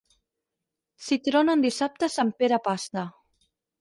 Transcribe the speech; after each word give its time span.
Si 1.07 1.17
trona 1.27 1.55
en 1.57 1.65
dissabte, 1.67 2.09
sant 2.15 2.33
Pere 2.41 2.59
pasta. 2.71 3.05